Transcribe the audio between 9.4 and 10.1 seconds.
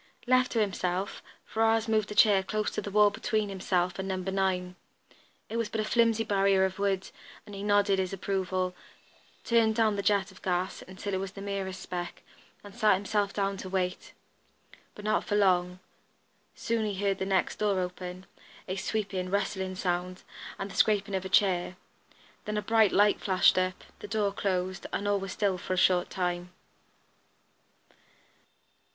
turned down the